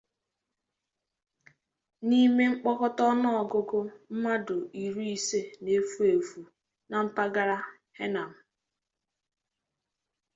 [2.07, 3.79] n'ime mkpokọta ọnụọgụgụ
[4.11, 6.39] mmadụ iri ise na-efu èfù
[6.89, 7.57] na mpaghara
[7.97, 8.29] Henan.